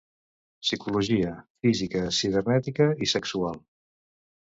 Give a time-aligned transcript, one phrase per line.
[0.65, 1.35] Psicològica,
[1.67, 3.65] física, cibernètica i sexual.